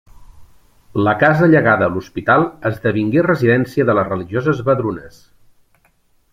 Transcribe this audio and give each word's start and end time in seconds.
La 1.07 1.11
casa 1.23 1.49
llegada 1.51 1.89
a 1.89 1.93
l’Hospital 1.97 2.47
esdevingué 2.71 3.27
residència 3.29 3.87
de 3.91 3.99
les 4.01 4.11
religioses 4.15 4.65
Vedrunes. 4.71 5.25